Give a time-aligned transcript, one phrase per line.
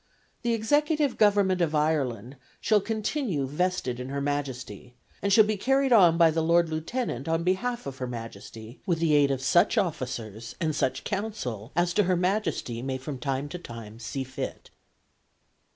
[0.41, 5.93] The executive government of Ireland shall continue vested in Her Majesty, and shall be carried
[5.93, 9.77] on by the Lord Lieutenant on behalf of Her Majesty with the aid of such
[9.77, 14.71] officers and such council as to Her Majesty may from time to time seem fit.